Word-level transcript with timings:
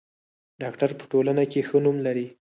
ډاکټر 0.61 0.89
په 0.99 1.05
ټولنه 1.11 1.43
کې 1.51 1.61
ښه 1.67 1.77
نوم 1.83 1.97
لري. 2.05 2.27